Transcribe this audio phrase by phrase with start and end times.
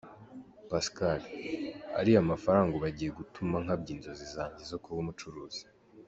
[0.69, 1.21] Pascal:
[1.99, 5.61] “Ariya mafaranga ubu agiye gutuma nkabya inzozi zanjye zo kuba umucuruzi.